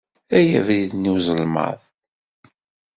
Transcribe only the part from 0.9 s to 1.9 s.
n uzelmaḍ.